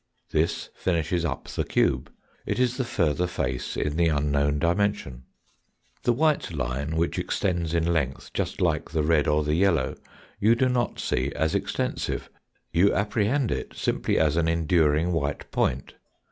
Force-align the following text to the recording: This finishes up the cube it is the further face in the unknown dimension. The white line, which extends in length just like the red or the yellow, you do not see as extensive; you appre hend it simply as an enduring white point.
This 0.31 0.71
finishes 0.73 1.23
up 1.23 1.47
the 1.47 1.63
cube 1.63 2.11
it 2.47 2.57
is 2.57 2.77
the 2.77 2.83
further 2.83 3.27
face 3.27 3.77
in 3.77 3.97
the 3.97 4.07
unknown 4.07 4.57
dimension. 4.57 5.25
The 6.01 6.11
white 6.11 6.51
line, 6.51 6.95
which 6.95 7.19
extends 7.19 7.75
in 7.75 7.93
length 7.93 8.33
just 8.33 8.61
like 8.61 8.89
the 8.89 9.03
red 9.03 9.27
or 9.27 9.43
the 9.43 9.53
yellow, 9.53 9.93
you 10.39 10.55
do 10.55 10.69
not 10.69 10.97
see 10.99 11.31
as 11.35 11.53
extensive; 11.53 12.31
you 12.71 12.89
appre 12.89 13.27
hend 13.27 13.51
it 13.51 13.75
simply 13.75 14.17
as 14.17 14.37
an 14.37 14.47
enduring 14.47 15.11
white 15.11 15.51
point. 15.51 15.93